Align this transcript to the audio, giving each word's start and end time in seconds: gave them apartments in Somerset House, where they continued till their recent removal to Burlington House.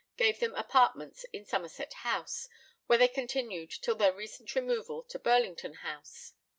gave 0.17 0.39
them 0.39 0.55
apartments 0.55 1.25
in 1.31 1.45
Somerset 1.45 1.93
House, 2.01 2.49
where 2.87 2.97
they 2.97 3.07
continued 3.07 3.69
till 3.69 3.93
their 3.93 4.11
recent 4.11 4.55
removal 4.55 5.03
to 5.03 5.19
Burlington 5.19 5.75
House. 5.75 6.33